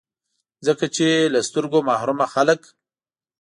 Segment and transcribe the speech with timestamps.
[0.65, 2.61] ځکه چي له سترګو محرومه خلګ